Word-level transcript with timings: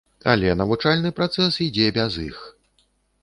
Але 0.31 0.53
навучальны 0.61 1.11
працэс 1.19 1.59
ідзе 1.67 1.87
без 1.97 2.17
іх. 2.27 2.37